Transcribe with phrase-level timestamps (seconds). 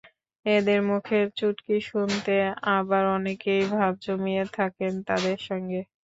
[0.45, 2.35] এদের মুখের চুটকি শুনতে
[2.73, 5.81] আবার অনেকেই ভাব জমিয়ে থাকেন তাদের সঙ্গে।